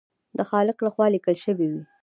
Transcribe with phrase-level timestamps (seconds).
[0.37, 1.81] د خالق لخوا لیکل شوي وي.